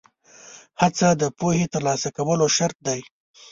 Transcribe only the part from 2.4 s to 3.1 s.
شرط دی.